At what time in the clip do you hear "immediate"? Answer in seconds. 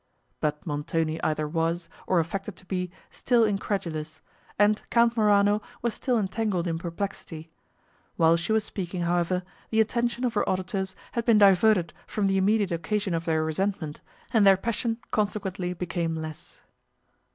12.37-12.71